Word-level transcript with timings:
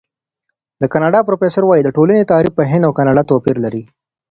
د 0.81 0.83
کاناډا 0.93 1.19
پروفیسور 1.27 1.63
وايي، 1.65 1.83
د 1.83 1.89
ټولنې 1.97 2.29
تعریف 2.31 2.53
په 2.55 2.63
هند 2.71 2.83
او 2.87 2.95
کاناډا 2.97 3.23
توپیر 3.31 3.57
لري. 3.65 3.83